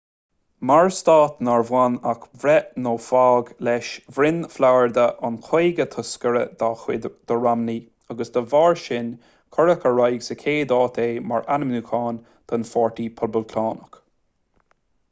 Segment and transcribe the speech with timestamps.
[0.67, 6.71] mar stát nár bhain ach breith nó fág leis bhronn florida an caoga toscaire dá
[6.85, 7.77] chuid do romney
[8.15, 9.13] agus dá bharr sin
[9.57, 12.21] cuireadh ar aghaidh sa chéad áit é mar ainmniúchán
[12.53, 14.05] don pháirtí poblachtánach